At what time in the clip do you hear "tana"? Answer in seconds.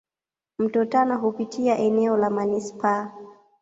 0.85-1.15